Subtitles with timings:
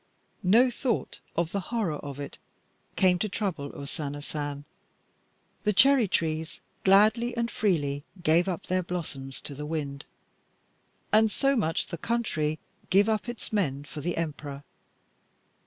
[0.41, 2.39] No thought of the horror of it
[2.95, 4.65] came to trouble O Sana San.
[5.63, 10.05] The cherry trees gladly and freely gave up their blossoms to the wind,
[11.13, 12.57] and so much the country
[12.89, 14.63] give up its men for the Emperor.